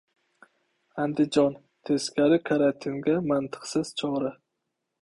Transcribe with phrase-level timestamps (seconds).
[1.03, 1.53] Andijon:
[1.89, 4.35] «teskari karatin»ga mantiqsiz chora?!